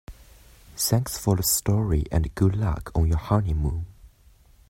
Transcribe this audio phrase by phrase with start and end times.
[0.77, 3.85] Thanks for the story and good luck on your honeymoon.